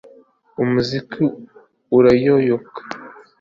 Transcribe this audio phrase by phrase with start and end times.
[0.63, 1.23] Umuziki
[1.97, 2.79] urayoyoka